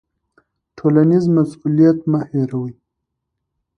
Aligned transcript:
ټولنیز 0.77 1.23
مسوولیت 1.35 1.99
مه 2.11 2.19
هیروئ. 2.31 2.73